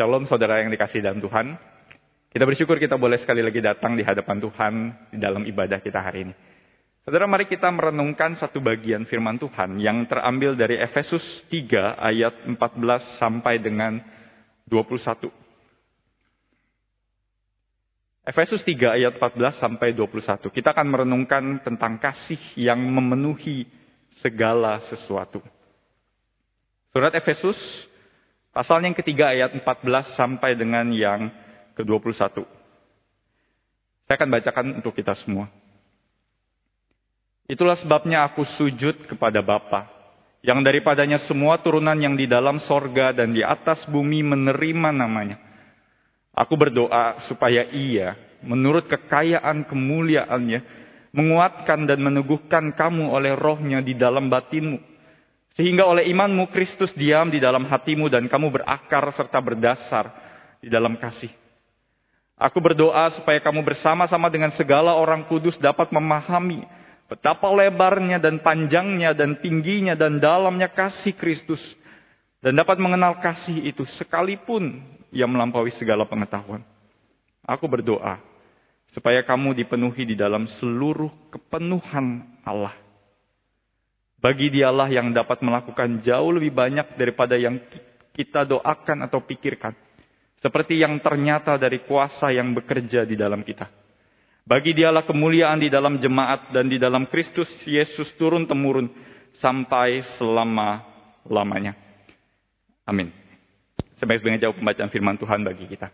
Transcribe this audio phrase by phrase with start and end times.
[0.00, 1.60] Shalom saudara yang dikasih dalam Tuhan.
[2.32, 4.72] Kita bersyukur kita boleh sekali lagi datang di hadapan Tuhan
[5.12, 6.32] di dalam ibadah kita hari ini.
[7.04, 13.20] Saudara mari kita merenungkan satu bagian firman Tuhan yang terambil dari Efesus 3 ayat 14
[13.20, 14.00] sampai dengan
[14.72, 15.28] 21.
[18.24, 20.48] Efesus 3 ayat 14 sampai 21.
[20.48, 23.68] Kita akan merenungkan tentang kasih yang memenuhi
[24.16, 25.44] segala sesuatu.
[26.88, 27.89] Surat Efesus
[28.50, 31.30] pasal yang ketiga ayat 14 sampai dengan yang
[31.78, 32.42] ke-21.
[34.06, 35.46] Saya akan bacakan untuk kita semua.
[37.50, 39.90] Itulah sebabnya aku sujud kepada Bapa,
[40.42, 45.38] yang daripadanya semua turunan yang di dalam sorga dan di atas bumi menerima namanya.
[46.30, 48.14] Aku berdoa supaya ia,
[48.46, 50.60] menurut kekayaan kemuliaannya,
[51.10, 54.78] menguatkan dan meneguhkan kamu oleh rohnya di dalam batinmu,
[55.58, 60.14] sehingga oleh imanmu Kristus diam di dalam hatimu dan kamu berakar serta berdasar
[60.62, 61.32] di dalam kasih.
[62.40, 66.64] Aku berdoa supaya kamu bersama-sama dengan segala orang kudus dapat memahami
[67.10, 71.60] betapa lebarnya dan panjangnya dan tingginya dan dalamnya kasih Kristus.
[72.40, 74.80] Dan dapat mengenal kasih itu sekalipun
[75.12, 76.64] yang melampaui segala pengetahuan.
[77.44, 78.16] Aku berdoa
[78.96, 82.72] supaya kamu dipenuhi di dalam seluruh kepenuhan Allah
[84.20, 87.56] bagi dialah yang dapat melakukan jauh lebih banyak daripada yang
[88.12, 89.72] kita doakan atau pikirkan.
[90.40, 93.68] Seperti yang ternyata dari kuasa yang bekerja di dalam kita.
[94.44, 98.88] Bagi dialah kemuliaan di dalam jemaat dan di dalam Kristus Yesus turun-temurun
[99.36, 101.76] sampai selama-lamanya.
[102.88, 103.12] Amin.
[104.00, 105.92] Sebaik-baiknya jauh pembacaan firman Tuhan bagi kita.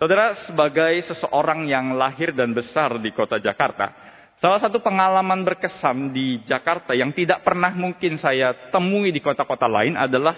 [0.00, 4.03] Saudara, sebagai seseorang yang lahir dan besar di kota Jakarta,
[4.42, 9.94] Salah satu pengalaman berkesan di Jakarta yang tidak pernah mungkin saya temui di kota-kota lain
[9.94, 10.34] adalah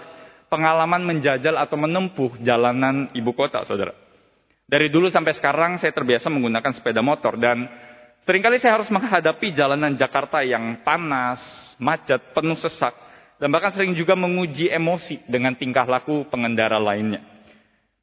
[0.47, 3.91] pengalaman menjajal atau menempuh jalanan ibu kota, saudara.
[4.67, 7.67] Dari dulu sampai sekarang saya terbiasa menggunakan sepeda motor dan
[8.27, 11.39] sering kali saya harus menghadapi jalanan Jakarta yang panas,
[11.79, 12.91] macet, penuh sesak,
[13.39, 17.23] dan bahkan sering juga menguji emosi dengan tingkah laku pengendara lainnya.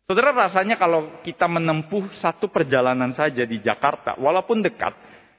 [0.05, 4.93] Saudara rasanya kalau kita menempuh satu perjalanan saja di Jakarta, walaupun dekat,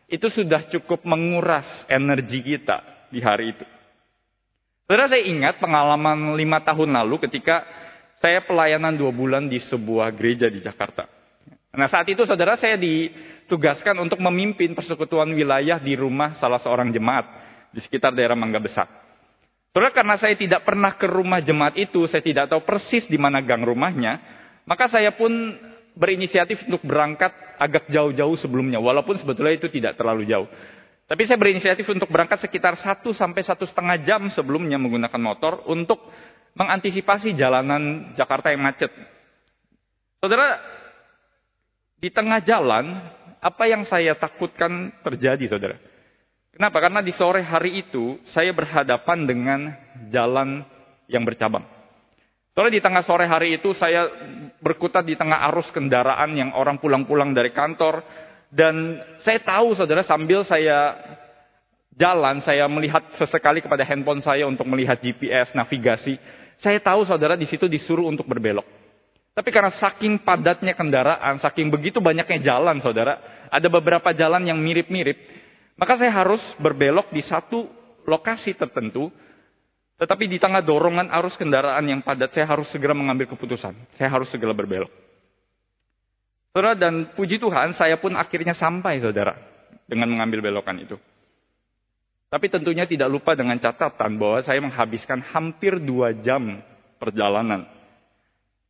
[0.05, 3.65] itu sudah cukup menguras energi kita di hari itu.
[4.85, 7.65] Saudara saya ingat pengalaman lima tahun lalu ketika
[8.21, 11.09] saya pelayanan dua bulan di sebuah gereja di Jakarta.
[11.73, 17.25] Nah saat itu saudara saya ditugaskan untuk memimpin persekutuan wilayah di rumah salah seorang jemaat
[17.73, 18.87] di sekitar daerah Mangga Besar.
[19.75, 23.43] Saudara karena saya tidak pernah ke rumah jemaat itu, saya tidak tahu persis di mana
[23.43, 24.23] gang rumahnya,
[24.63, 25.33] maka saya pun
[25.99, 30.47] berinisiatif untuk berangkat agak jauh-jauh sebelumnya, walaupun sebetulnya itu tidak terlalu jauh.
[31.05, 36.01] Tapi saya berinisiatif untuk berangkat sekitar satu sampai satu setengah jam sebelumnya menggunakan motor untuk
[36.57, 38.89] mengantisipasi jalanan Jakarta yang macet.
[40.17, 40.57] Saudara,
[42.01, 43.05] di tengah jalan,
[43.37, 45.77] apa yang saya takutkan terjadi, saudara?
[46.55, 46.81] Kenapa?
[46.81, 49.59] Karena di sore hari itu, saya berhadapan dengan
[50.09, 50.63] jalan
[51.05, 51.74] yang bercabang.
[52.55, 54.07] Soalnya di tengah sore hari itu saya
[54.63, 57.99] berkutat di tengah arus kendaraan yang orang pulang-pulang dari kantor.
[58.47, 60.95] Dan saya tahu saudara sambil saya
[61.99, 66.15] jalan, saya melihat sesekali kepada handphone saya untuk melihat GPS, navigasi.
[66.63, 68.63] Saya tahu saudara di situ disuruh untuk berbelok.
[69.35, 73.19] Tapi karena saking padatnya kendaraan, saking begitu banyaknya jalan saudara,
[73.51, 75.19] ada beberapa jalan yang mirip-mirip.
[75.75, 77.67] Maka saya harus berbelok di satu
[78.07, 79.11] lokasi tertentu
[79.95, 83.71] tetapi di tengah dorongan arus kendaraan yang padat, saya harus segera mengambil keputusan.
[83.95, 84.91] Saya harus segera berbelok.
[86.51, 89.35] Saudara, dan puji Tuhan, saya pun akhirnya sampai, saudara,
[89.87, 90.99] dengan mengambil belokan itu.
[92.27, 96.59] Tapi tentunya tidak lupa dengan catatan bahwa saya menghabiskan hampir dua jam
[96.99, 97.63] perjalanan.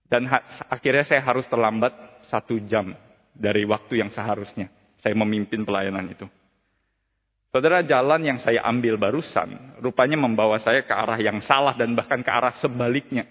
[0.06, 0.30] Dan
[0.69, 1.94] akhirnya saya harus terlambat
[2.30, 2.94] satu jam
[3.34, 4.69] dari waktu yang seharusnya
[5.02, 6.25] saya memimpin pelayanan itu.
[7.55, 12.19] Saudara, jalan yang saya ambil barusan rupanya membawa saya ke arah yang salah dan bahkan
[12.19, 13.23] ke arah sebaliknya.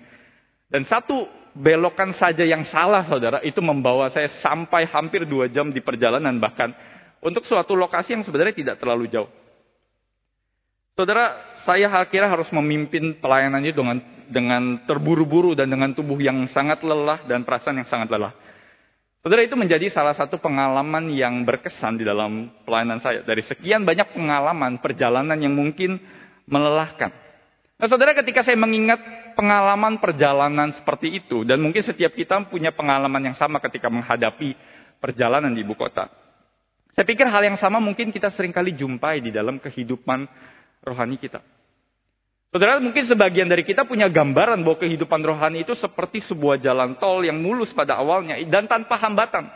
[0.72, 5.84] Dan satu belokan saja yang salah, saudara, itu membawa saya sampai hampir dua jam di
[5.84, 6.72] perjalanan bahkan
[7.20, 9.28] untuk suatu lokasi yang sebenarnya tidak terlalu jauh.
[10.96, 16.80] Saudara, saya kira harus memimpin pelayanan itu dengan dengan terburu-buru dan dengan tubuh yang sangat
[16.80, 18.32] lelah dan perasaan yang sangat lelah.
[19.24, 23.24] Saudara itu menjadi salah satu pengalaman yang berkesan di dalam pelayanan saya.
[23.24, 25.96] Dari sekian banyak pengalaman perjalanan yang mungkin
[26.44, 27.08] melelahkan.
[27.80, 29.00] Nah saudara ketika saya mengingat
[29.32, 31.40] pengalaman perjalanan seperti itu.
[31.40, 34.52] Dan mungkin setiap kita punya pengalaman yang sama ketika menghadapi
[35.00, 36.04] perjalanan di ibu kota.
[36.92, 40.28] Saya pikir hal yang sama mungkin kita sering kali jumpai di dalam kehidupan
[40.84, 41.40] rohani kita.
[42.54, 47.18] Saudara, mungkin sebagian dari kita punya gambaran bahwa kehidupan rohani itu seperti sebuah jalan tol
[47.26, 49.50] yang mulus pada awalnya dan tanpa hambatan.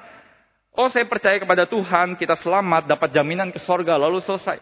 [0.74, 4.58] Oh, saya percaya kepada Tuhan, kita selamat, dapat jaminan ke sorga, lalu selesai.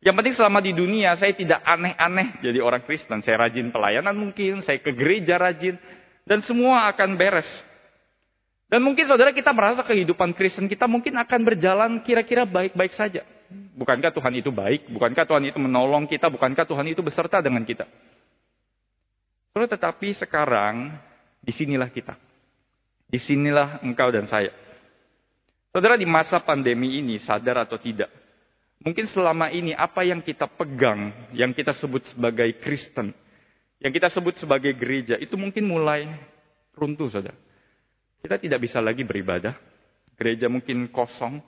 [0.00, 3.20] Yang penting selama di dunia, saya tidak aneh-aneh jadi orang Kristen.
[3.20, 5.76] Saya rajin pelayanan mungkin, saya ke gereja rajin,
[6.24, 7.52] dan semua akan beres.
[8.72, 13.28] Dan mungkin saudara kita merasa kehidupan Kristen kita mungkin akan berjalan kira-kira baik-baik saja.
[13.48, 14.92] Bukankah Tuhan itu baik?
[14.92, 16.28] Bukankah Tuhan itu menolong kita?
[16.28, 17.88] Bukankah Tuhan itu beserta dengan kita?
[19.56, 20.94] Tetapi sekarang,
[21.42, 22.14] di sinilah kita.
[23.08, 24.52] Di sinilah engkau dan saya.
[25.72, 28.12] Saudara di masa pandemi ini sadar atau tidak?
[28.78, 33.10] Mungkin selama ini apa yang kita pegang, yang kita sebut sebagai Kristen,
[33.82, 36.06] yang kita sebut sebagai gereja, itu mungkin mulai
[36.78, 37.34] runtuh, saudara.
[38.22, 39.54] Kita tidak bisa lagi beribadah.
[40.14, 41.42] Gereja mungkin kosong,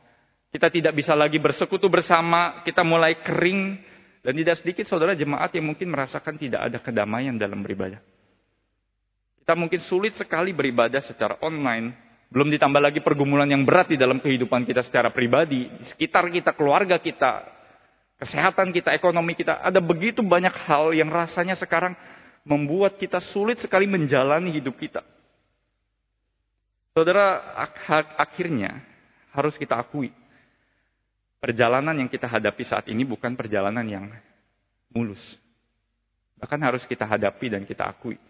[0.51, 3.79] kita tidak bisa lagi bersekutu bersama, kita mulai kering,
[4.21, 8.03] dan tidak sedikit saudara jemaat yang mungkin merasakan tidak ada kedamaian dalam beribadah.
[9.41, 11.95] Kita mungkin sulit sekali beribadah secara online,
[12.35, 16.51] belum ditambah lagi pergumulan yang berat di dalam kehidupan kita secara pribadi, di sekitar kita,
[16.59, 17.47] keluarga kita,
[18.19, 19.63] kesehatan kita, ekonomi kita.
[19.63, 21.95] Ada begitu banyak hal yang rasanya sekarang
[22.43, 25.07] membuat kita sulit sekali menjalani hidup kita.
[26.91, 27.55] Saudara,
[28.19, 28.83] akhirnya
[29.31, 30.20] harus kita akui
[31.41, 34.13] Perjalanan yang kita hadapi saat ini bukan perjalanan yang
[34.93, 35.21] mulus.
[36.37, 38.21] Bahkan harus kita hadapi dan kita akui.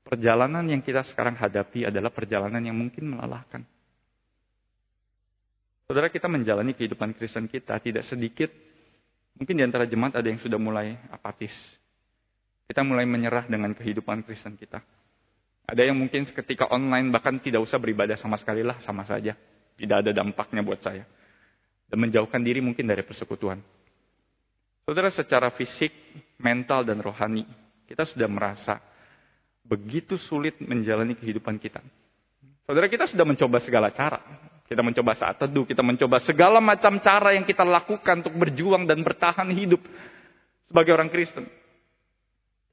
[0.00, 3.60] Perjalanan yang kita sekarang hadapi adalah perjalanan yang mungkin melelahkan.
[5.84, 8.48] Saudara kita menjalani kehidupan Kristen kita tidak sedikit.
[9.36, 11.52] Mungkin di antara jemaat ada yang sudah mulai apatis.
[12.64, 14.80] Kita mulai menyerah dengan kehidupan Kristen kita.
[15.68, 19.36] Ada yang mungkin ketika online bahkan tidak usah beribadah sama sekali lah, sama saja.
[19.76, 21.04] Tidak ada dampaknya buat saya
[21.86, 23.62] dan menjauhkan diri mungkin dari persekutuan.
[24.86, 25.90] Saudara, secara fisik,
[26.38, 27.42] mental, dan rohani,
[27.90, 28.78] kita sudah merasa
[29.66, 31.82] begitu sulit menjalani kehidupan kita.
[32.66, 34.22] Saudara, kita sudah mencoba segala cara.
[34.66, 38.98] Kita mencoba saat teduh, kita mencoba segala macam cara yang kita lakukan untuk berjuang dan
[39.06, 39.78] bertahan hidup
[40.66, 41.46] sebagai orang Kristen.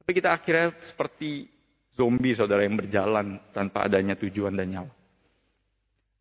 [0.01, 1.45] Tapi kita akhirnya seperti
[1.93, 5.02] zombie, saudara, yang berjalan tanpa adanya tujuan dan nyawa.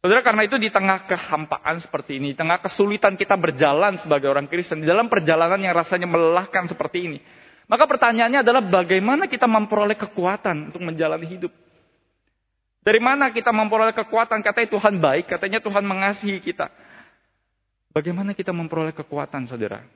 [0.02, 4.50] Saudara, karena itu di tengah kehampaan seperti ini, di tengah kesulitan kita berjalan sebagai orang
[4.50, 7.18] Kristen, di dalam perjalanan yang rasanya melelahkan seperti ini,
[7.70, 11.54] maka pertanyaannya adalah bagaimana kita memperoleh kekuatan untuk menjalani hidup.
[12.82, 14.42] Dari mana kita memperoleh kekuatan?
[14.42, 16.66] Katanya Tuhan baik, katanya Tuhan mengasihi kita.
[17.94, 19.86] Bagaimana kita memperoleh kekuatan, saudara?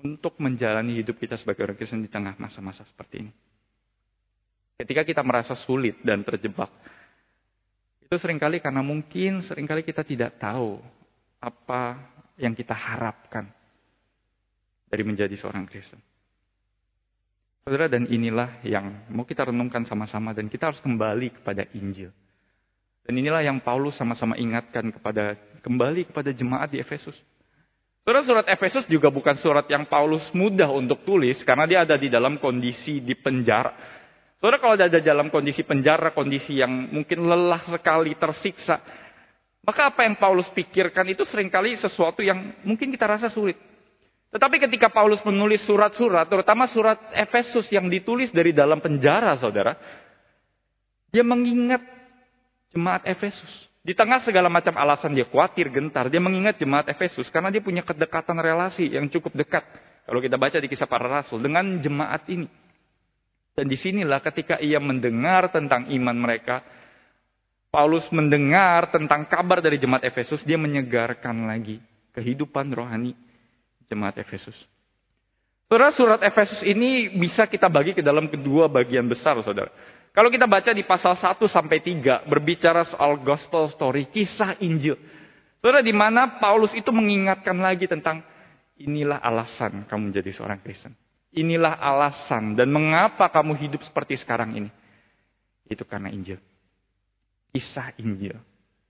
[0.00, 3.32] Untuk menjalani hidup kita sebagai orang Kristen di tengah masa-masa seperti ini.
[4.80, 6.72] Ketika kita merasa sulit dan terjebak,
[8.06, 10.78] itu sering kali karena mungkin sering kali kita tidak tahu
[11.42, 11.98] apa
[12.38, 13.50] yang kita harapkan
[14.86, 15.98] dari menjadi seorang Kristen.
[17.66, 22.14] Saudara, dan inilah yang mau kita renungkan sama-sama dan kita harus kembali kepada Injil.
[23.02, 25.34] Dan inilah yang Paulus sama-sama ingatkan kepada
[25.66, 27.18] kembali kepada jemaat di Efesus.
[28.06, 32.06] Saudara, surat Efesus juga bukan surat yang Paulus mudah untuk tulis karena dia ada di
[32.06, 33.95] dalam kondisi di penjara.
[34.36, 38.78] Saudara kalau ada dalam kondisi penjara, kondisi yang mungkin lelah sekali, tersiksa.
[39.64, 43.56] Maka apa yang Paulus pikirkan itu sering kali sesuatu yang mungkin kita rasa sulit.
[44.30, 49.74] Tetapi ketika Paulus menulis surat-surat, terutama surat Efesus yang ditulis dari dalam penjara, saudara.
[51.08, 51.80] Dia mengingat
[52.76, 53.66] jemaat Efesus.
[53.80, 57.80] Di tengah segala macam alasan dia khawatir, gentar, dia mengingat jemaat Efesus karena dia punya
[57.86, 59.64] kedekatan relasi yang cukup dekat.
[60.04, 62.65] Kalau kita baca di kisah para rasul dengan jemaat ini.
[63.56, 66.60] Dan di sinilah ketika ia mendengar tentang iman mereka,
[67.72, 71.80] Paulus mendengar tentang kabar dari jemaat Efesus, dia menyegarkan lagi
[72.12, 73.16] kehidupan rohani
[73.88, 74.52] jemaat Efesus.
[75.72, 79.72] Saudara, surat Efesus ini bisa kita bagi ke dalam kedua bagian besar, saudara.
[80.12, 85.00] Kalau kita baca di pasal 1 sampai 3, berbicara soal gospel story, kisah Injil.
[85.64, 88.20] Saudara, di mana Paulus itu mengingatkan lagi tentang
[88.76, 90.92] inilah alasan kamu menjadi seorang Kristen.
[91.36, 94.70] Inilah alasan dan mengapa kamu hidup seperti sekarang ini.
[95.68, 96.40] Itu karena Injil.
[97.52, 98.40] Kisah Injil.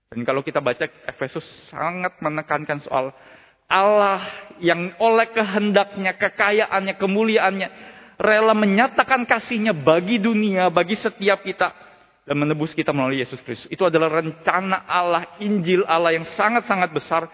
[0.07, 3.11] Dan kalau kita baca Efesus sangat menekankan soal
[3.67, 4.23] Allah
[4.63, 7.67] yang oleh kehendaknya, kekayaannya, kemuliaannya,
[8.15, 11.75] rela menyatakan kasihnya bagi dunia, bagi setiap kita,
[12.23, 13.67] dan menebus kita melalui Yesus Kristus.
[13.67, 17.27] Itu adalah rencana Allah, Injil Allah yang sangat-sangat besar,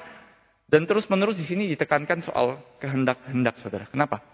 [0.65, 3.85] dan terus-menerus di sini ditekankan soal kehendak-hendak saudara.
[3.85, 4.25] Kenapa?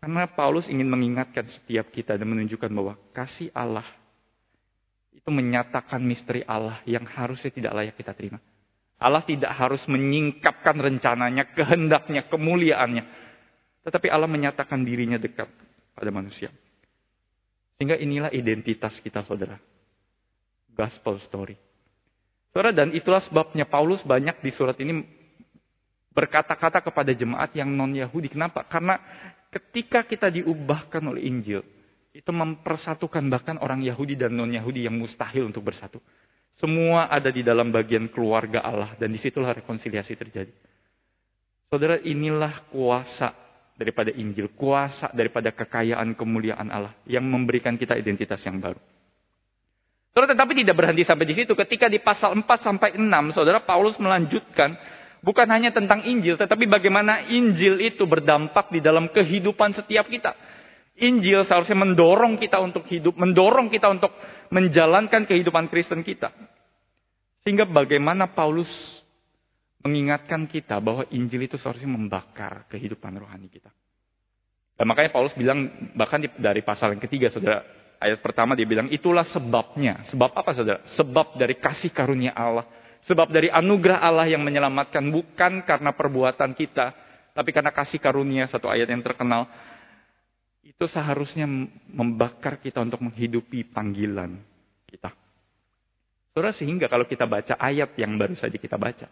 [0.00, 3.86] Karena Paulus ingin mengingatkan setiap kita dan menunjukkan bahwa kasih Allah
[5.14, 8.38] itu menyatakan misteri Allah yang harusnya tidak layak kita terima.
[9.00, 13.04] Allah tidak harus menyingkapkan rencananya, kehendaknya, kemuliaannya.
[13.84, 15.48] Tetapi Allah menyatakan dirinya dekat.
[15.94, 16.50] pada manusia.
[17.78, 19.62] Sehingga inilah identitas kita saudara.
[20.74, 21.54] Gospel story.
[22.50, 25.06] Saudara, dan itulah sebabnya Paulus banyak di surat ini
[26.14, 28.32] berkata-kata kepada jemaat yang non-Yahudi.
[28.32, 28.62] Kenapa?
[28.64, 28.96] Karena
[29.50, 31.60] ketika kita diubahkan oleh Injil,
[32.14, 35.98] itu mempersatukan bahkan orang Yahudi dan non-Yahudi yang mustahil untuk bersatu.
[36.54, 40.54] Semua ada di dalam bagian keluarga Allah dan di situlah rekonsiliasi terjadi.
[41.66, 43.34] Saudara, inilah kuasa
[43.74, 48.78] daripada Injil, kuasa daripada kekayaan kemuliaan Allah yang memberikan kita identitas yang baru.
[50.14, 51.58] Saudara, tetapi tidak berhenti sampai di situ.
[51.58, 54.78] Ketika di pasal 4 sampai 6, Saudara Paulus melanjutkan
[55.24, 60.36] bukan hanya tentang Injil, tetapi bagaimana Injil itu berdampak di dalam kehidupan setiap kita.
[60.94, 64.14] Injil seharusnya mendorong kita untuk hidup, mendorong kita untuk
[64.52, 66.30] menjalankan kehidupan Kristen kita.
[67.42, 68.70] Sehingga bagaimana Paulus
[69.82, 73.68] mengingatkan kita bahwa Injil itu seharusnya membakar kehidupan rohani kita.
[74.74, 77.62] Dan makanya Paulus bilang bahkan dari pasal yang ketiga saudara
[78.04, 80.04] ayat pertama dia bilang itulah sebabnya.
[80.12, 80.80] Sebab apa saudara?
[80.94, 82.68] Sebab dari kasih karunia Allah.
[83.04, 86.96] Sebab dari anugerah Allah yang menyelamatkan bukan karena perbuatan kita.
[87.34, 89.44] Tapi karena kasih karunia satu ayat yang terkenal.
[90.64, 91.44] Itu seharusnya
[91.92, 94.40] membakar kita untuk menghidupi panggilan
[94.88, 95.12] kita.
[96.32, 99.06] Saudara sehingga kalau kita baca ayat yang baru saja kita baca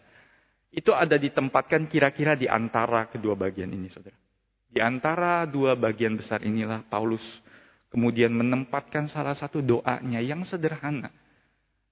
[0.73, 4.17] itu ada ditempatkan kira-kira di antara kedua bagian ini, saudara.
[4.73, 7.21] Di antara dua bagian besar inilah Paulus
[7.93, 11.13] kemudian menempatkan salah satu doanya yang sederhana,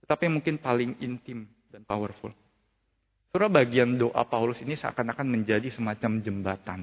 [0.01, 2.35] tetapi mungkin paling intim dan powerful.
[3.31, 6.83] Saudara, bagian doa Paulus ini seakan-akan menjadi semacam jembatan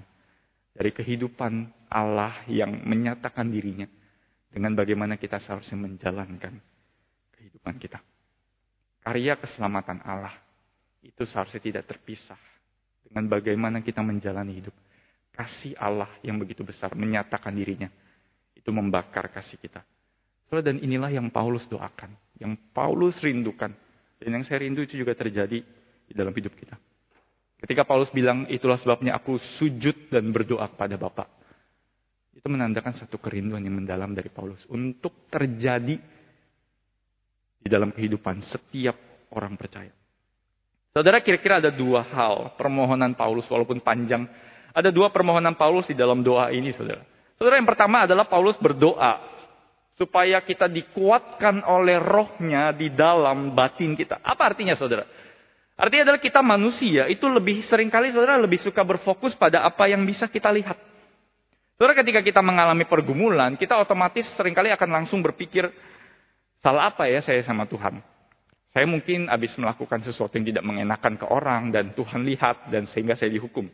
[0.71, 3.87] dari kehidupan Allah yang menyatakan dirinya
[4.47, 6.55] dengan bagaimana kita seharusnya menjalankan
[7.35, 7.99] kehidupan kita.
[9.03, 10.35] Karya keselamatan Allah
[11.03, 12.39] itu seharusnya tidak terpisah
[13.07, 14.75] dengan bagaimana kita menjalani hidup.
[15.31, 17.87] Kasih Allah yang begitu besar menyatakan dirinya.
[18.57, 19.85] Itu membakar kasih kita.
[20.49, 22.11] dan inilah yang Paulus doakan.
[22.41, 23.71] Yang Paulus rindukan.
[24.17, 25.61] Dan yang saya rindu itu juga terjadi
[26.07, 26.77] di dalam hidup kita.
[27.57, 31.29] Ketika Paulus bilang, itulah sebabnya aku sujud dan berdoa kepada Bapak.
[32.37, 34.61] Itu menandakan satu kerinduan yang mendalam dari Paulus.
[34.69, 35.97] Untuk terjadi
[37.57, 38.95] di dalam kehidupan setiap
[39.33, 39.89] orang percaya.
[40.93, 44.25] Saudara kira-kira ada dua hal permohonan Paulus walaupun panjang.
[44.73, 47.01] Ada dua permohonan Paulus di dalam doa ini saudara.
[47.37, 49.36] Saudara yang pertama adalah Paulus berdoa.
[49.97, 54.21] Supaya kita dikuatkan oleh rohnya di dalam batin kita.
[54.21, 55.09] Apa artinya saudara?
[55.77, 60.05] Artinya adalah kita manusia itu lebih sering kali saudara lebih suka berfokus pada apa yang
[60.05, 60.77] bisa kita lihat.
[61.77, 65.69] Saudara ketika kita mengalami pergumulan, kita otomatis sering kali akan langsung berpikir,
[66.65, 68.01] salah apa ya saya sama Tuhan?
[68.73, 73.13] Saya mungkin habis melakukan sesuatu yang tidak mengenakan ke orang dan Tuhan lihat dan sehingga
[73.13, 73.69] saya dihukum.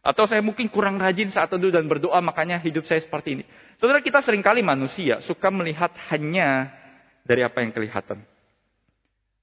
[0.00, 3.44] Atau saya mungkin kurang rajin saat teduh dan berdoa makanya hidup saya seperti ini.
[3.76, 6.72] Saudara kita sering kali manusia suka melihat hanya
[7.20, 8.24] dari apa yang kelihatan.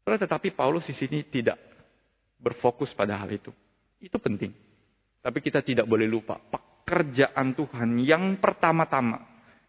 [0.01, 1.61] Saudara tetapi Paulus di sini tidak
[2.41, 3.53] berfokus pada hal itu.
[4.01, 4.49] Itu penting.
[5.21, 9.19] Tapi kita tidak boleh lupa pekerjaan Tuhan yang pertama-tama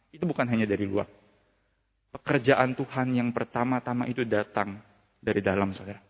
[0.08, 1.04] itu bukan hanya dari luar.
[2.08, 4.80] Pekerjaan Tuhan yang pertama-tama itu datang
[5.20, 6.00] dari dalam saudara.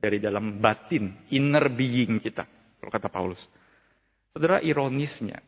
[0.00, 2.48] Dari dalam batin, inner being kita.
[2.80, 3.42] Kalau kata Paulus.
[4.32, 5.44] Saudara ironisnya,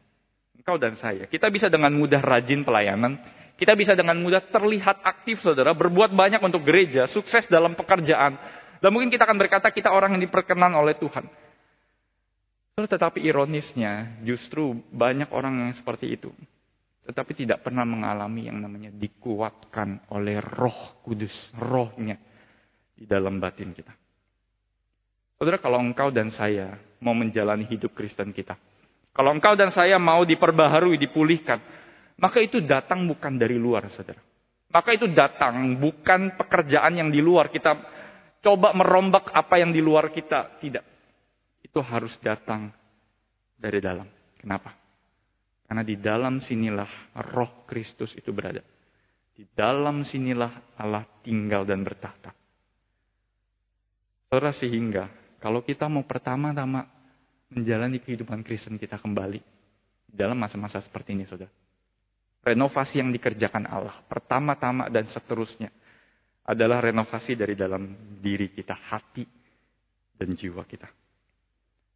[0.60, 3.16] engkau dan saya, kita bisa dengan mudah rajin pelayanan,
[3.56, 8.36] kita bisa dengan mudah terlihat aktif saudara, berbuat banyak untuk gereja, sukses dalam pekerjaan,
[8.84, 11.24] dan mungkin kita akan berkata kita orang yang diperkenan oleh Tuhan.
[12.76, 16.34] Tetapi ironisnya, justru banyak orang yang seperti itu.
[17.08, 22.20] Tetapi tidak pernah mengalami yang namanya dikuatkan oleh roh kudus, rohnya
[22.92, 23.92] di dalam batin kita.
[25.40, 28.58] Saudara, kalau engkau dan saya mau menjalani hidup Kristen kita,
[29.14, 31.62] kalau engkau dan saya mau diperbaharui, dipulihkan,
[32.18, 34.18] maka itu datang bukan dari luar, saudara.
[34.74, 37.78] Maka itu datang bukan pekerjaan yang di luar kita
[38.42, 40.82] coba merombak apa yang di luar kita, tidak.
[41.62, 42.74] Itu harus datang
[43.54, 44.10] dari dalam.
[44.34, 44.74] Kenapa?
[45.64, 48.60] Karena di dalam sinilah roh Kristus itu berada.
[49.34, 52.34] Di dalam sinilah Allah tinggal dan bertahta.
[54.26, 55.06] Saudara sehingga
[55.38, 56.93] kalau kita mau pertama-tama
[57.54, 59.38] menjalani kehidupan Kristen kita kembali
[60.10, 61.50] dalam masa-masa seperti ini, saudara.
[62.44, 65.72] Renovasi yang dikerjakan Allah pertama-tama dan seterusnya
[66.44, 67.88] adalah renovasi dari dalam
[68.20, 69.24] diri kita, hati
[70.12, 70.84] dan jiwa kita.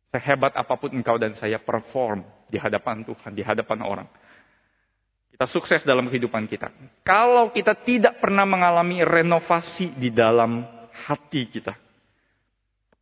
[0.08, 4.08] Sehebat apa pun engkau dan saya perform di hadapan Tuhan, di hadapan orang.
[5.28, 6.72] Kita sukses dalam kehidupan kita.
[7.04, 10.64] Kalau kita tidak pernah mengalami renovasi di dalam
[11.04, 11.76] hati kita,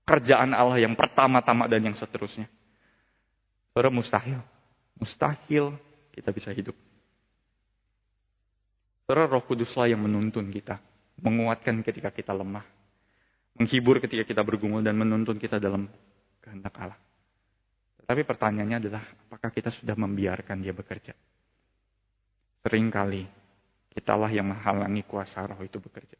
[0.06, 2.46] kerjaan Allah yang pertama-tama dan yang seterusnya.
[3.74, 4.40] Saudara mustahil.
[4.96, 5.74] Mustahil
[6.14, 6.72] kita bisa hidup.
[9.04, 10.78] Saudara roh kuduslah yang menuntun kita.
[11.20, 12.64] Menguatkan ketika kita lemah.
[13.58, 15.90] Menghibur ketika kita bergumul dan menuntun kita dalam
[16.40, 17.00] kehendak Allah.
[18.06, 21.10] Tapi pertanyaannya adalah, apakah kita sudah membiarkan dia bekerja?
[22.62, 23.26] Seringkali,
[23.90, 26.14] kitalah yang menghalangi kuasa roh itu bekerja.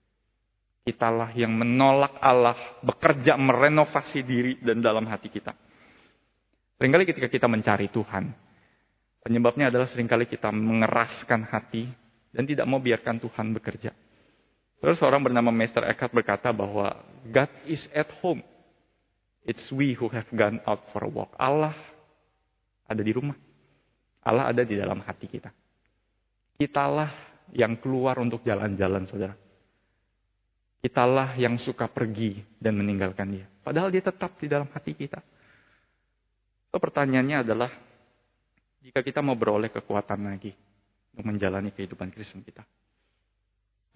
[0.86, 5.50] Kitalah yang menolak Allah bekerja merenovasi diri dan dalam hati kita.
[6.78, 8.30] Seringkali ketika kita mencari Tuhan,
[9.26, 11.90] penyebabnya adalah sering kali kita mengeraskan hati
[12.30, 13.90] dan tidak mau biarkan Tuhan bekerja.
[14.78, 18.46] Terus seorang bernama Meister Eckhart berkata bahwa God is at home
[19.46, 21.30] It's we who have gone out for a walk.
[21.38, 21.78] Allah
[22.90, 23.38] ada di rumah.
[24.26, 25.54] Allah ada di dalam hati kita.
[26.58, 27.14] Kitalah
[27.54, 29.38] yang keluar untuk jalan-jalan, saudara.
[30.80, 33.46] Kitalah yang suka pergi dan meninggalkan dia.
[33.64, 35.18] Padahal dia tetap di dalam hati kita.
[36.70, 37.70] So, pertanyaannya adalah,
[38.84, 40.54] jika kita mau beroleh kekuatan lagi
[41.16, 42.62] untuk menjalani kehidupan Kristen kita,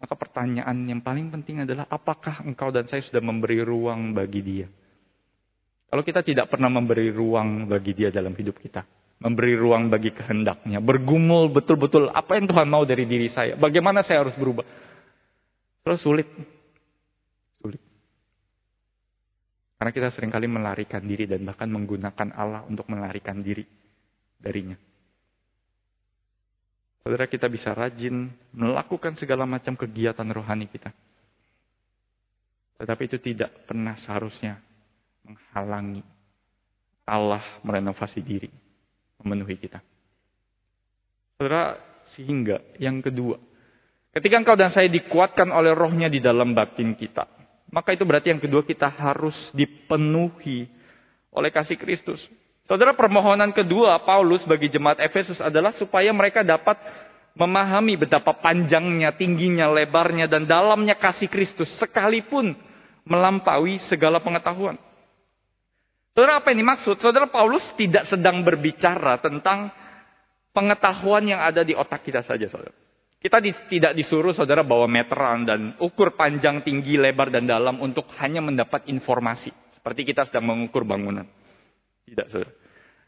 [0.01, 4.67] maka pertanyaan yang paling penting adalah, apakah engkau dan saya sudah memberi ruang bagi dia?
[5.91, 8.87] Kalau kita tidak pernah memberi ruang bagi dia dalam hidup kita.
[9.21, 10.81] Memberi ruang bagi kehendaknya.
[10.81, 13.59] Bergumul betul-betul apa yang Tuhan mau dari diri saya.
[13.59, 14.65] Bagaimana saya harus berubah.
[15.85, 16.31] Terus sulit.
[19.81, 23.65] Karena kita sering kali melarikan diri dan bahkan menggunakan Allah untuk melarikan diri
[24.37, 24.77] darinya.
[27.01, 30.93] Saudara kita bisa rajin melakukan segala macam kegiatan rohani kita.
[32.77, 34.61] Tetapi itu tidak pernah seharusnya
[35.25, 36.05] menghalangi
[37.09, 38.53] Allah merenovasi diri,
[39.25, 39.81] memenuhi kita.
[41.41, 41.81] Saudara,
[42.13, 43.41] sehingga yang kedua,
[44.13, 47.40] ketika engkau dan saya dikuatkan oleh rohnya di dalam batin kita,
[47.71, 50.67] maka itu berarti yang kedua kita harus dipenuhi
[51.31, 52.19] oleh kasih Kristus.
[52.67, 56.79] Saudara, permohonan kedua Paulus bagi jemaat Efesus adalah supaya mereka dapat
[57.35, 62.55] memahami betapa panjangnya, tingginya, lebarnya, dan dalamnya kasih Kristus, sekalipun
[63.07, 64.79] melampaui segala pengetahuan.
[66.15, 66.99] Saudara apa ini maksud?
[66.99, 69.71] Saudara Paulus tidak sedang berbicara tentang
[70.51, 72.75] pengetahuan yang ada di otak kita saja, saudara.
[73.21, 78.09] Kita di, tidak disuruh saudara bawa meteran dan ukur panjang, tinggi, lebar, dan dalam untuk
[78.17, 79.53] hanya mendapat informasi.
[79.77, 81.29] Seperti kita sedang mengukur bangunan.
[82.09, 82.53] Tidak, saudara.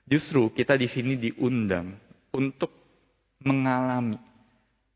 [0.05, 1.97] Justru kita di sini diundang
[2.37, 2.69] untuk
[3.41, 4.21] mengalami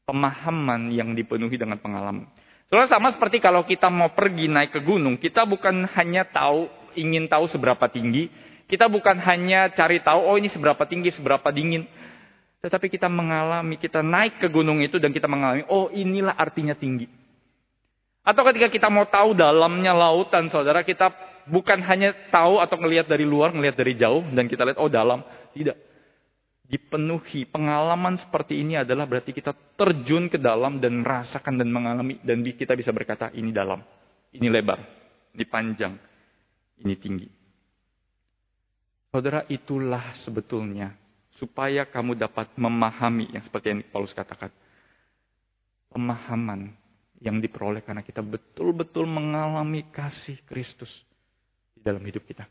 [0.04, 2.28] pemahaman yang dipenuhi dengan pengalaman.
[2.68, 7.24] Saudara sama seperti kalau kita mau pergi naik ke gunung, kita bukan hanya tahu ingin
[7.24, 8.28] tahu seberapa tinggi.
[8.66, 11.86] Kita bukan hanya cari tahu, oh ini seberapa tinggi, seberapa dingin.
[12.66, 17.06] Tetapi kita mengalami, kita naik ke gunung itu dan kita mengalami, oh inilah artinya tinggi.
[18.26, 21.14] Atau ketika kita mau tahu dalamnya lautan, saudara, kita
[21.46, 25.22] bukan hanya tahu atau melihat dari luar, melihat dari jauh, dan kita lihat, oh dalam.
[25.54, 25.78] Tidak.
[26.66, 32.18] Dipenuhi pengalaman seperti ini adalah berarti kita terjun ke dalam dan merasakan dan mengalami.
[32.18, 33.78] Dan kita bisa berkata, ini dalam,
[34.34, 34.82] ini lebar,
[35.38, 35.94] ini panjang,
[36.82, 37.30] ini tinggi.
[39.14, 41.05] Saudara, itulah sebetulnya
[41.36, 44.48] supaya kamu dapat memahami yang seperti yang Paulus katakan.
[45.92, 46.76] Pemahaman
[47.20, 50.90] yang diperoleh karena kita betul-betul mengalami kasih Kristus
[51.72, 52.44] di dalam hidup kita.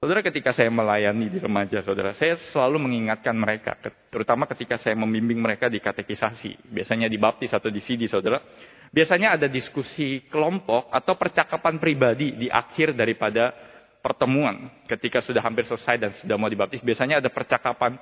[0.00, 3.76] Saudara, ketika saya melayani di remaja, saudara, saya selalu mengingatkan mereka,
[4.08, 8.40] terutama ketika saya membimbing mereka di katekisasi, biasanya di baptis atau di sidi, saudara.
[8.88, 13.52] Biasanya ada diskusi kelompok atau percakapan pribadi di akhir daripada
[14.00, 14.68] pertemuan.
[14.88, 17.96] Ketika sudah hampir selesai dan sudah mau dibaptis, biasanya ada percakapan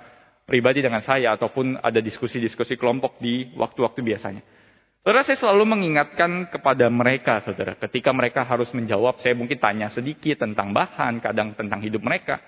[0.49, 4.43] pribadi dengan saya ataupun ada diskusi-diskusi kelompok di waktu-waktu biasanya.
[5.05, 7.77] Saudara, saya selalu mengingatkan kepada mereka, saudara.
[7.77, 12.41] Ketika mereka harus menjawab, saya mungkin tanya sedikit tentang bahan, kadang tentang hidup mereka.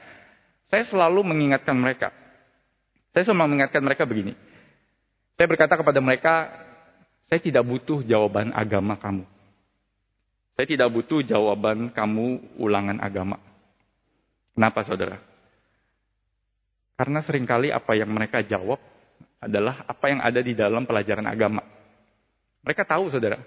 [0.69, 2.13] Saya selalu mengingatkan mereka.
[3.11, 4.35] Saya selalu mengingatkan mereka begini.
[5.41, 6.35] Saya berkata kepada mereka,
[7.31, 9.25] saya tidak butuh jawaban agama kamu.
[10.61, 13.40] Saya tidak butuh jawaban kamu ulangan agama.
[14.53, 15.16] Kenapa saudara?
[17.01, 18.77] Karena sering kali apa yang mereka jawab
[19.40, 21.64] adalah apa yang ada di dalam pelajaran agama.
[22.61, 23.40] Mereka tahu saudara.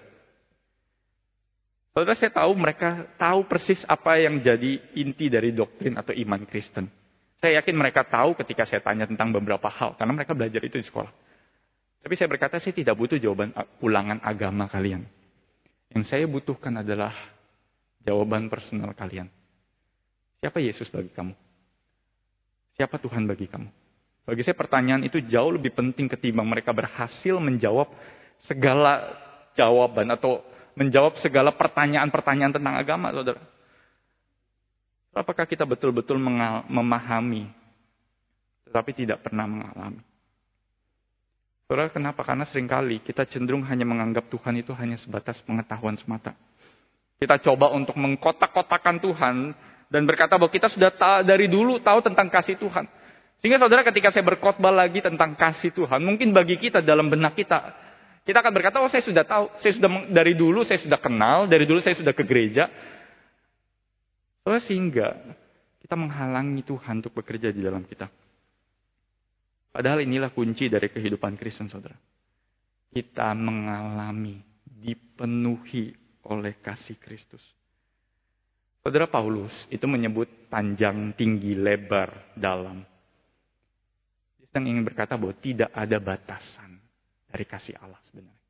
[1.94, 6.90] Saudara saya tahu mereka tahu persis apa yang jadi inti dari doktrin atau iman Kristen.
[7.38, 9.94] Saya yakin mereka tahu ketika saya tanya tentang beberapa hal.
[9.94, 11.14] Karena mereka belajar itu di sekolah.
[12.02, 15.06] Tapi saya berkata, saya tidak butuh jawaban ulangan agama kalian.
[15.94, 17.14] Yang saya butuhkan adalah
[18.02, 19.30] jawaban personal kalian.
[20.42, 21.32] Siapa Yesus bagi kamu?
[22.74, 23.70] Siapa Tuhan bagi kamu?
[24.26, 27.88] Bagi saya pertanyaan itu jauh lebih penting ketimbang mereka berhasil menjawab
[28.44, 29.14] segala
[29.54, 30.42] jawaban atau
[30.74, 33.40] menjawab segala pertanyaan-pertanyaan tentang agama, saudara.
[35.14, 36.18] Apakah kita betul-betul
[36.66, 37.46] memahami,
[38.66, 40.02] tetapi tidak pernah mengalami?
[41.64, 42.20] Saudara, kenapa?
[42.20, 46.36] Karena sering kali kita cenderung hanya menganggap Tuhan itu hanya sebatas pengetahuan semata.
[47.16, 49.36] Kita coba untuk mengkotak-kotakan Tuhan
[49.88, 50.92] dan berkata bahwa kita sudah
[51.24, 52.84] dari dulu tahu tentang kasih Tuhan.
[53.40, 57.72] Sehingga saudara ketika saya berkhotbah lagi tentang kasih Tuhan, mungkin bagi kita dalam benak kita,
[58.24, 61.64] kita akan berkata, oh saya sudah tahu, saya sudah dari dulu saya sudah kenal, dari
[61.64, 62.68] dulu saya sudah ke gereja.
[64.44, 65.16] Sehingga
[65.80, 68.08] kita menghalangi Tuhan untuk bekerja di dalam kita.
[69.74, 71.98] Padahal inilah kunci dari kehidupan Kristen, saudara.
[72.94, 75.90] Kita mengalami, dipenuhi
[76.30, 77.42] oleh kasih Kristus.
[78.86, 82.86] Saudara Paulus itu menyebut panjang, tinggi, lebar, dalam.
[84.38, 86.78] Dia ingin berkata bahwa tidak ada batasan
[87.26, 88.44] dari kasih Allah sebenarnya.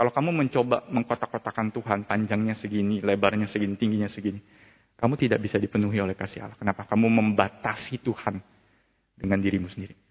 [0.00, 4.40] Kalau kamu mencoba mengkotak-kotakan Tuhan, panjangnya segini, lebarnya segini, tingginya segini,
[4.96, 6.56] kamu tidak bisa dipenuhi oleh kasih Allah.
[6.56, 6.88] Kenapa?
[6.88, 8.40] Kamu membatasi Tuhan
[9.20, 10.03] dengan dirimu sendiri.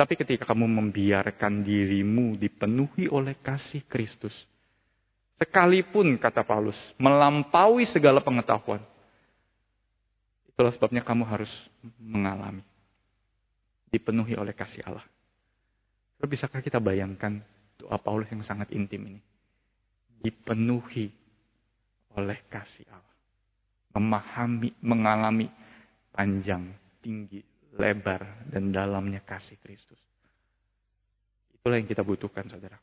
[0.00, 4.32] Tapi ketika kamu membiarkan dirimu dipenuhi oleh kasih Kristus,
[5.36, 8.80] sekalipun kata Paulus, melampaui segala pengetahuan,
[10.48, 11.52] itulah sebabnya kamu harus
[12.00, 12.64] mengalami
[13.92, 15.04] dipenuhi oleh kasih Allah.
[16.16, 17.44] Lalu bisakah kita bayangkan
[17.76, 19.20] doa Paulus yang sangat intim ini?
[20.24, 21.12] Dipenuhi
[22.16, 23.16] oleh kasih Allah.
[24.00, 25.52] Memahami, mengalami
[26.08, 26.72] panjang,
[27.04, 29.98] tinggi, lebar, dan dalamnya kasih Kristus.
[31.60, 32.80] Itulah yang kita butuhkan, saudara.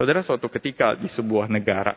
[0.00, 1.92] Saudara, suatu ketika di sebuah negara,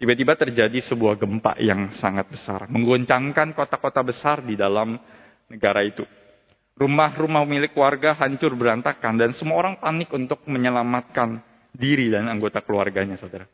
[0.00, 4.96] tiba-tiba terjadi sebuah gempa yang sangat besar, menggoncangkan kota-kota besar di dalam
[5.52, 6.06] negara itu.
[6.76, 11.40] Rumah-rumah milik warga hancur berantakan dan semua orang panik untuk menyelamatkan
[11.72, 13.48] diri dan anggota keluarganya, saudara.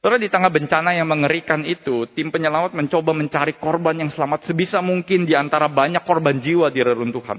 [0.00, 4.80] Saudara di tengah bencana yang mengerikan itu, tim penyelamat mencoba mencari korban yang selamat sebisa
[4.80, 7.36] mungkin di antara banyak korban jiwa di reruntuhan.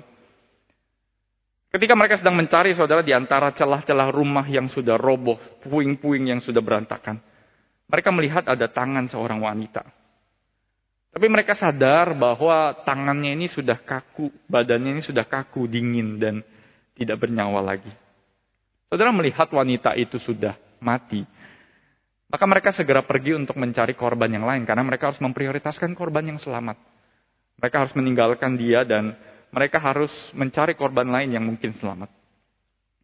[1.74, 6.62] Ketika mereka sedang mencari saudara di antara celah-celah rumah yang sudah roboh, puing-puing yang sudah
[6.62, 7.18] berantakan.
[7.90, 9.82] Mereka melihat ada tangan seorang wanita.
[11.12, 16.46] Tapi mereka sadar bahwa tangannya ini sudah kaku, badannya ini sudah kaku, dingin, dan
[16.94, 17.90] tidak bernyawa lagi.
[18.86, 21.26] Saudara melihat wanita itu sudah mati.
[22.32, 26.40] Maka mereka segera pergi untuk mencari korban yang lain karena mereka harus memprioritaskan korban yang
[26.40, 26.80] selamat.
[27.60, 29.12] Mereka harus meninggalkan dia dan
[29.52, 32.08] mereka harus mencari korban lain yang mungkin selamat.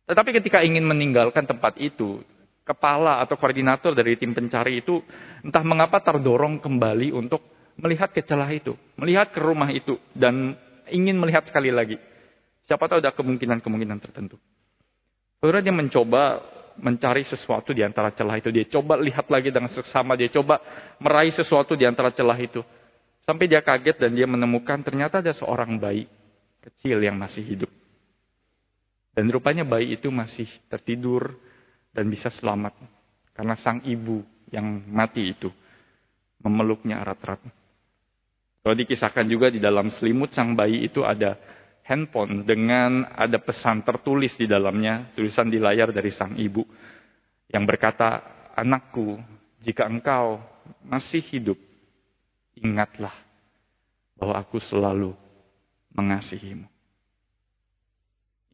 [0.08, 2.24] Tetapi ketika ingin meninggalkan tempat itu,
[2.64, 5.04] kepala atau koordinator dari tim pencari itu
[5.44, 7.44] entah mengapa terdorong kembali untuk
[7.76, 10.56] melihat ke celah itu, melihat ke rumah itu dan
[10.88, 12.00] ingin melihat sekali lagi.
[12.64, 14.40] Siapa tahu ada kemungkinan-kemungkinan tertentu.
[15.44, 16.40] Saudara dia mencoba
[16.78, 18.50] mencari sesuatu di antara celah itu.
[18.54, 20.62] Dia coba lihat lagi dengan seksama, dia coba
[21.02, 22.62] meraih sesuatu di antara celah itu.
[23.28, 26.08] Sampai dia kaget dan dia menemukan ternyata ada seorang bayi
[26.64, 27.72] kecil yang masih hidup.
[29.12, 31.36] Dan rupanya bayi itu masih tertidur
[31.92, 32.78] dan bisa selamat.
[33.34, 34.22] Karena sang ibu
[34.54, 35.50] yang mati itu
[36.46, 37.42] memeluknya erat-erat.
[38.62, 41.40] Kalau dikisahkan juga di dalam selimut sang bayi itu ada
[41.88, 46.68] handphone dengan ada pesan tertulis di dalamnya, tulisan di layar dari sang ibu
[47.48, 48.22] yang berkata,
[48.60, 49.16] "Anakku,
[49.64, 50.44] jika engkau
[50.84, 51.56] masih hidup,
[52.60, 53.16] ingatlah
[54.20, 55.16] bahwa aku selalu
[55.96, 56.68] mengasihimu."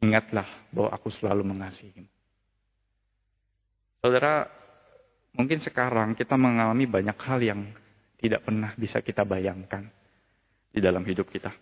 [0.05, 2.11] Ingatlah bahwa aku selalu mengasihimu.
[4.03, 4.51] Saudara,
[5.31, 7.61] mungkin sekarang kita mengalami banyak hal yang
[8.19, 9.87] tidak pernah bisa kita bayangkan
[10.75, 11.55] di dalam hidup kita.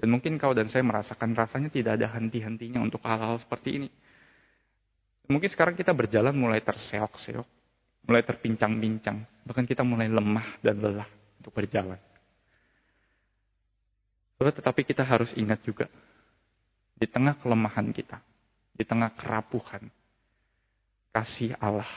[0.00, 3.88] Dan mungkin kau dan saya merasakan rasanya tidak ada henti-hentinya untuk hal-hal seperti ini.
[5.28, 7.44] Mungkin sekarang kita berjalan mulai terseok-seok,
[8.08, 12.00] mulai terpincang-pincang, bahkan kita mulai lemah dan lelah untuk berjalan.
[14.40, 15.84] Tetapi kita harus ingat juga,
[16.96, 18.24] di tengah kelemahan kita,
[18.72, 19.84] di tengah kerapuhan,
[21.12, 21.88] kasih Allah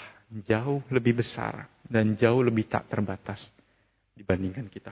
[0.44, 3.48] jauh lebih besar dan jauh lebih tak terbatas
[4.18, 4.92] dibandingkan kita.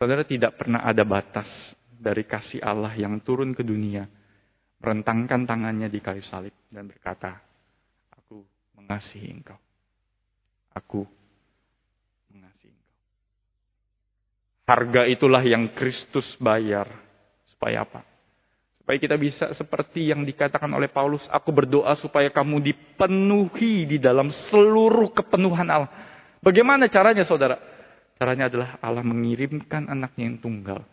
[0.00, 4.08] Saudara tidak pernah ada batas dari kasih Allah yang turun ke dunia,
[4.80, 7.36] merentangkan tangannya di kayu salib dan berkata,
[8.16, 8.40] Aku
[8.80, 9.60] mengasihi engkau.
[10.72, 11.04] Aku
[12.32, 12.96] mengasihi engkau.
[14.64, 16.88] Harga itulah yang Kristus bayar.
[17.52, 18.00] Supaya apa?
[18.80, 24.32] Supaya kita bisa seperti yang dikatakan oleh Paulus, aku berdoa supaya kamu dipenuhi di dalam
[24.48, 25.92] seluruh kepenuhan Allah.
[26.40, 27.69] Bagaimana caranya saudara?
[28.20, 30.84] Caranya adalah Allah mengirimkan anaknya yang tunggal.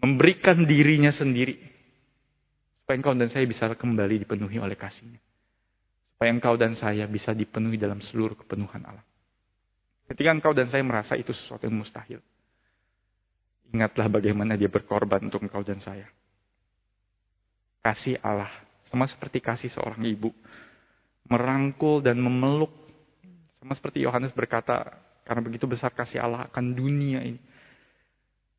[0.00, 1.60] Memberikan dirinya sendiri.
[2.80, 5.20] Supaya engkau dan saya bisa kembali dipenuhi oleh kasihnya.
[6.16, 9.04] Supaya engkau dan saya bisa dipenuhi dalam seluruh kepenuhan Allah.
[10.08, 12.24] Ketika engkau dan saya merasa itu sesuatu yang mustahil.
[13.68, 16.08] Ingatlah bagaimana dia berkorban untuk engkau dan saya.
[17.84, 18.48] kasih Allah.
[18.88, 20.32] Sama seperti kasih seorang ibu.
[21.28, 22.72] Merangkul dan memeluk.
[23.60, 27.36] Sama seperti Yohanes berkata, karena begitu besar kasih Allah akan dunia ini.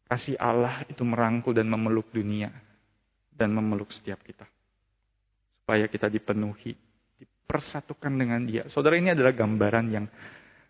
[0.05, 2.53] Kasih Allah itu merangkul dan memeluk dunia.
[3.33, 4.45] Dan memeluk setiap kita.
[5.65, 6.77] Supaya kita dipenuhi.
[7.17, 8.69] Dipersatukan dengan dia.
[8.69, 10.05] Saudara ini adalah gambaran yang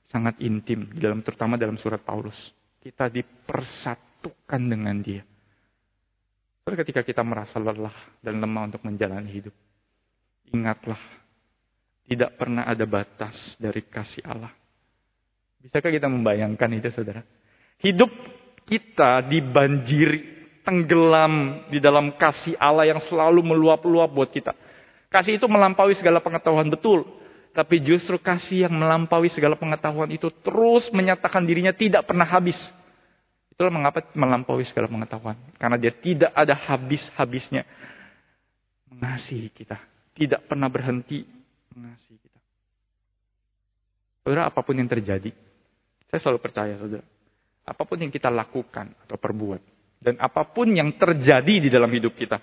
[0.08, 0.88] sangat intim.
[0.96, 2.56] dalam Terutama dalam surat Paulus.
[2.80, 5.28] Kita dipersatukan dengan dia.
[6.64, 9.56] Saudara ketika kita merasa lelah dan lemah untuk menjalani hidup.
[10.56, 11.00] Ingatlah.
[12.08, 14.59] Tidak pernah ada batas dari kasih Allah
[15.60, 17.24] Bisakah kita membayangkan itu saudara?
[17.84, 18.12] Hidup
[18.64, 24.56] kita dibanjiri, tenggelam di dalam kasih Allah yang selalu meluap-luap buat kita.
[25.10, 27.04] Kasih itu melampaui segala pengetahuan betul.
[27.50, 32.56] Tapi justru kasih yang melampaui segala pengetahuan itu terus menyatakan dirinya tidak pernah habis.
[33.50, 35.36] Itulah mengapa melampaui segala pengetahuan.
[35.58, 37.66] Karena dia tidak ada habis-habisnya
[38.94, 39.82] mengasihi kita.
[40.14, 41.26] Tidak pernah berhenti
[41.74, 42.40] mengasihi kita.
[44.24, 45.34] Saudara, apa pun yang terjadi,
[46.10, 47.06] saya selalu percaya, saudara.
[47.70, 49.62] Apa pun yang kita lakukan atau perbuat.
[50.02, 52.42] Dan apa pun yang terjadi di dalam hidup kita.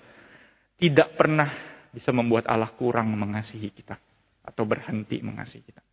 [0.79, 1.51] Tidak pernah
[1.91, 3.99] bisa membuat Allah kurang mengasihi kita.
[4.47, 5.83] Atau berhenti mengasihi kita.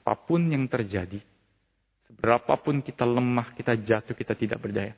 [0.00, 1.20] Apa pun yang terjadi.
[2.08, 4.96] Seberapapun kita lemah, kita jatuh, kita tidak berdaya.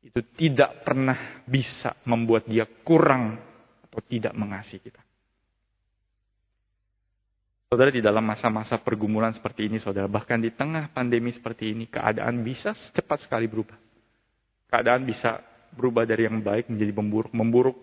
[0.00, 3.36] Itu tidak pernah bisa membuat dia kurang
[3.84, 5.04] atau tidak mengasihi kita.
[7.74, 12.46] Saudara di dalam masa-masa pergumulan seperti ini, saudara, bahkan di tengah pandemi seperti ini, keadaan
[12.46, 13.74] bisa cepat sekali berubah.
[14.70, 15.42] Keadaan bisa
[15.74, 17.74] berubah dari yang baik menjadi memburuk, memburuk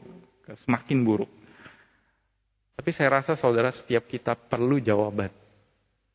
[0.48, 1.28] ke semakin buruk.
[2.80, 5.28] Tapi saya rasa saudara setiap kita perlu jawaban.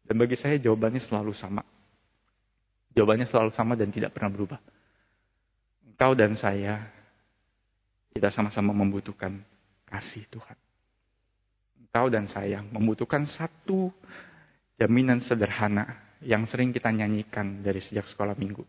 [0.09, 1.61] Dan bagi saya jawabannya selalu sama.
[2.97, 4.61] Jawabannya selalu sama dan tidak pernah berubah.
[5.85, 6.81] Engkau dan saya,
[8.17, 9.37] kita sama-sama membutuhkan
[9.85, 10.57] kasih Tuhan
[11.97, 13.89] engkau dan saya membutuhkan satu
[14.77, 18.61] jaminan sederhana yang sering kita nyanyikan dari sejak sekolah minggu.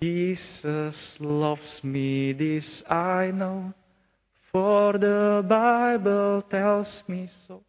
[0.00, 3.76] Jesus loves me, this I know,
[4.48, 7.60] for the Bible tells me so.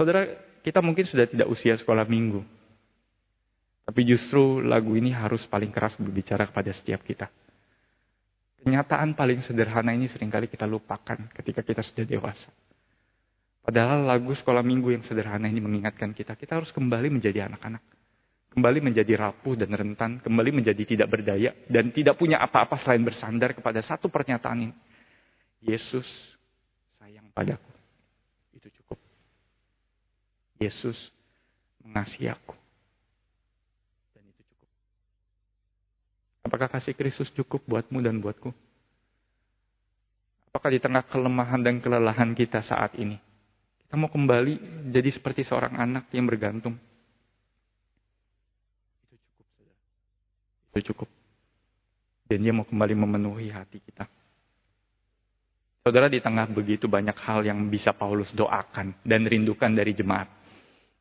[0.00, 0.24] Saudara,
[0.64, 2.40] kita mungkin sudah tidak usia sekolah minggu.
[3.84, 7.28] Tapi justru lagu ini harus paling keras berbicara kepada setiap kita.
[8.66, 12.50] Kenyataan paling sederhana ini sering kali kita lupakan ketika kita sudah dewasa.
[13.62, 17.78] Padahal lagu sekolah minggu yang sederhana ini mengingatkan kita, kita harus kembali menjadi anak-anak.
[18.50, 23.54] Kembali menjadi rapuh dan rentan, kembali menjadi tidak berdaya, dan tidak punya apa-apa selain bersandar
[23.54, 24.74] kepada satu pernyataan ini.
[25.62, 26.06] Yesus
[26.98, 27.70] sayang padaku.
[28.50, 28.98] Itu cukup.
[30.58, 31.14] Yesus
[31.86, 32.65] mengasihi aku.
[36.56, 38.48] Apakah kasih Kristus cukup buatmu dan buatku?
[40.48, 43.20] Apakah di tengah kelemahan dan kelelahan kita saat ini,
[43.84, 46.80] kita mau kembali jadi seperti seorang anak yang bergantung?
[49.12, 49.68] Itu cukup.
[50.72, 51.08] Itu cukup.
[52.24, 54.08] Dan dia mau kembali memenuhi hati kita.
[55.84, 60.32] Saudara, di tengah begitu banyak hal yang bisa Paulus doakan dan rindukan dari jemaat.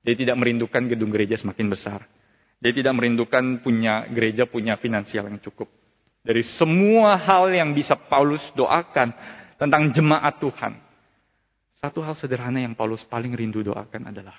[0.04, 2.04] Dia tidak merindukan gedung gereja semakin besar.
[2.66, 5.70] Dia tidak merindukan punya gereja, punya finansial yang cukup.
[6.26, 9.14] Dari semua hal yang bisa Paulus doakan
[9.62, 10.74] tentang jemaat Tuhan.
[11.78, 14.34] Satu hal sederhana yang Paulus paling rindu doakan adalah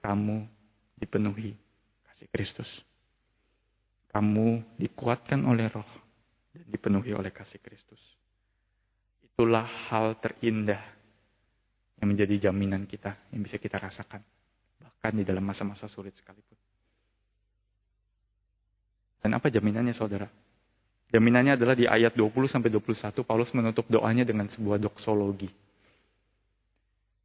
[0.00, 0.48] kamu
[0.96, 1.52] dipenuhi
[2.08, 2.70] kasih Kristus.
[4.16, 5.90] Kamu dikuatkan oleh roh
[6.56, 8.00] dan dipenuhi oleh kasih Kristus.
[9.20, 10.80] Itulah hal terindah
[12.00, 14.24] yang menjadi jaminan kita, yang bisa kita rasakan.
[14.80, 16.69] Bahkan di dalam masa-masa sulit sekalipun.
[19.20, 20.26] Dan apa jaminannya saudara?
[21.10, 25.50] Jaminannya adalah di ayat 20 sampai 21 Paulus menutup doanya dengan sebuah doksologi.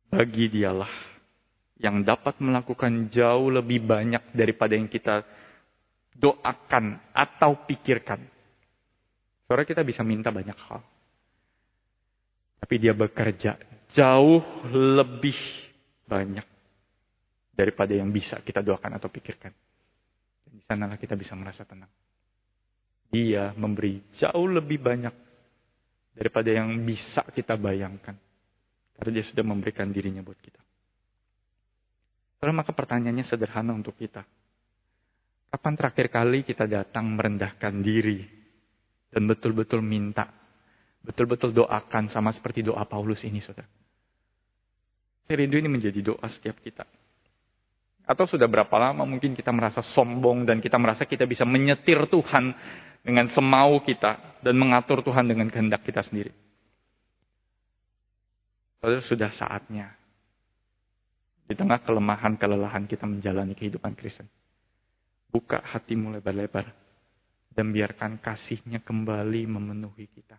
[0.10, 0.90] Bagi dialah
[1.80, 5.22] yang dapat melakukan jauh lebih banyak daripada yang kita
[6.16, 8.24] doakan atau pikirkan.
[9.46, 10.82] Saudara kita bisa minta banyak hal.
[12.64, 13.60] Tapi dia bekerja
[13.94, 14.42] jauh
[14.74, 15.38] lebih
[16.10, 16.48] banyak
[17.54, 19.54] daripada yang bisa kita doakan atau pikirkan.
[20.56, 21.92] Di sanalah kita bisa merasa tenang.
[23.12, 25.12] Dia memberi jauh lebih banyak
[26.16, 28.16] daripada yang bisa kita bayangkan.
[28.96, 30.64] Karena dia sudah memberikan dirinya buat kita.
[32.40, 34.24] Kalau maka pertanyaannya sederhana untuk kita.
[35.52, 38.24] Kapan terakhir kali kita datang merendahkan diri
[39.12, 40.28] dan betul-betul minta,
[41.00, 43.68] betul-betul doakan sama seperti doa Paulus ini, saudara.
[45.26, 46.84] Saya rindu ini menjadi doa setiap kita.
[48.06, 52.54] Atau sudah berapa lama mungkin kita merasa sombong dan kita merasa kita bisa menyetir Tuhan
[53.06, 56.34] dengan semau kita, dan mengatur Tuhan dengan kehendak kita sendiri.
[58.82, 59.94] Saudara, sudah saatnya
[61.46, 64.26] di tengah kelemahan, kelelahan kita menjalani kehidupan Kristen.
[65.30, 66.66] Buka hatimu lebar-lebar
[67.54, 70.38] dan biarkan kasihnya kembali memenuhi kita.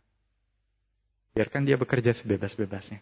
[1.35, 2.99] Biarkan dia bekerja sebebas-bebasnya.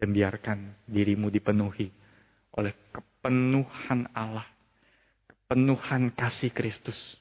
[0.00, 1.92] Dan biarkan dirimu dipenuhi
[2.56, 4.46] oleh kepenuhan Allah.
[5.28, 7.18] Kepenuhan kasih Kristus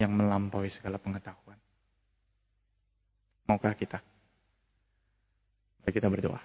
[0.00, 1.60] yang melampaui segala pengetahuan.
[3.44, 4.00] Maukah kita?
[5.84, 6.40] Mari kita berdoa.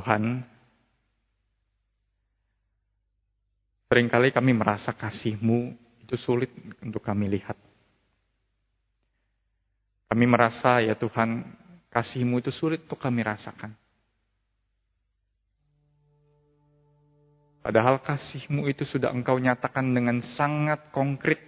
[0.00, 0.40] Tuhan,
[3.92, 5.76] sering kali kami merasa kasih-Mu
[6.10, 6.50] itu sulit
[6.82, 7.54] untuk kami lihat.
[10.10, 11.46] Kami merasa ya Tuhan,
[11.94, 13.70] kasih-Mu itu sulit untuk kami rasakan.
[17.62, 21.38] Padahal kasih-Mu itu sudah Engkau nyatakan dengan sangat konkret.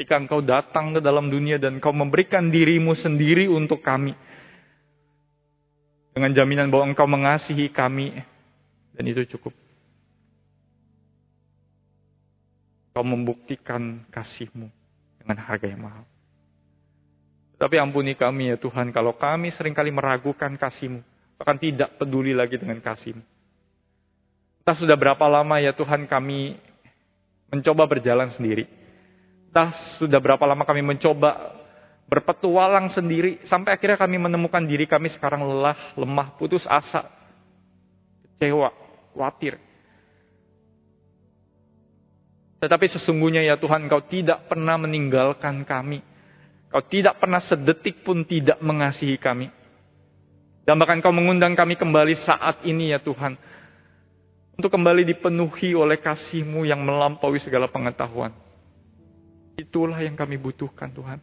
[0.00, 4.16] Ketika Engkau datang ke dalam dunia dan Engkau memberikan dirimu sendiri untuk kami
[6.16, 8.24] dengan jaminan bahwa engkau mengasihi kami.
[8.96, 9.59] Dan itu cukup.
[12.90, 14.66] Kau membuktikan kasihmu
[15.22, 16.04] dengan harga yang mahal.
[17.60, 21.04] Tapi ampuni kami ya Tuhan, kalau kami sering kali meragukan kasihmu,
[21.36, 23.20] bahkan tidak peduli lagi dengan kasihmu.
[24.64, 26.56] Entah sudah berapa lama ya Tuhan kami
[27.52, 28.64] mencoba berjalan sendiri.
[29.50, 31.60] Entah sudah berapa lama kami mencoba
[32.10, 37.06] berpetualang sendiri sampai akhirnya kami menemukan diri kami sekarang lelah, lemah, putus asa,
[38.24, 38.74] kecewa,
[39.14, 39.69] khawatir.
[42.60, 46.04] Tetapi sesungguhnya ya Tuhan, Kau tidak pernah meninggalkan kami.
[46.68, 49.48] Kau tidak pernah sedetik pun tidak mengasihi kami.
[50.68, 53.34] Dan bahkan Kau mengundang kami kembali saat ini ya Tuhan.
[54.60, 58.36] Untuk kembali dipenuhi oleh kasih-Mu yang melampaui segala pengetahuan.
[59.56, 61.16] Itulah yang kami butuhkan Tuhan.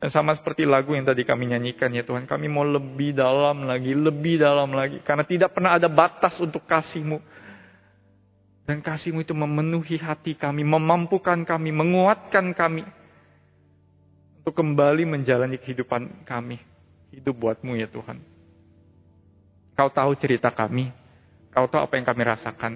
[0.00, 3.92] Dan sama seperti lagu yang tadi kami nyanyikan ya Tuhan, kami mau lebih dalam lagi,
[3.92, 5.02] lebih dalam lagi.
[5.04, 7.18] Karena tidak pernah ada batas untuk kasih-Mu.
[8.70, 12.86] Dan kasih-Mu itu memenuhi hati kami, memampukan kami, menguatkan kami.
[14.38, 16.62] Untuk kembali menjalani kehidupan kami.
[17.10, 18.22] Hidup buatmu ya Tuhan.
[19.74, 20.86] Kau tahu cerita kami.
[21.50, 22.72] Kau tahu apa yang kami rasakan.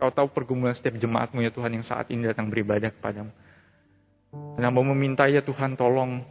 [0.00, 3.28] Kau tahu pergumulan setiap jemaatmu ya Tuhan yang saat ini datang beribadah kepadamu.
[4.56, 6.24] Dan mau meminta ya Tuhan tolong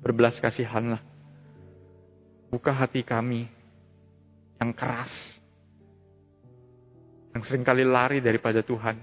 [0.00, 1.04] berbelas kasihanlah.
[2.48, 3.44] Buka hati kami
[4.56, 5.12] yang keras,
[7.32, 8.96] yang sering kali lari daripada Tuhan,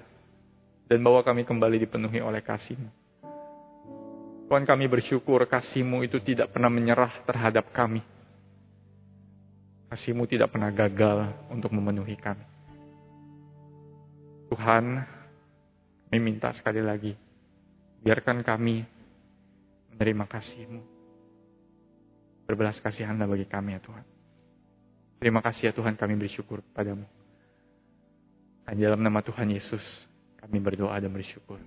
[0.89, 2.89] dan bawa kami kembali dipenuhi oleh kasih-Mu.
[4.49, 8.01] Tuhan kami bersyukur kasih-Mu itu tidak pernah menyerah terhadap kami.
[9.89, 12.45] Kasih-Mu tidak pernah gagal untuk memenuhi kami.
[14.49, 15.05] Tuhan,
[16.09, 17.13] kami minta sekali lagi,
[18.01, 18.81] biarkan kami
[19.93, 20.81] menerima kasih-Mu.
[22.49, 24.05] Berbelas kasihanlah bagi kami ya Tuhan.
[25.21, 27.18] Terima kasih ya Tuhan kami bersyukur padamu.
[28.69, 29.81] Dan dalam nama Tuhan Yesus
[30.37, 31.57] kami berdoa dan bersyukur.